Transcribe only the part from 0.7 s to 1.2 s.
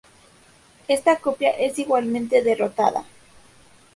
Esta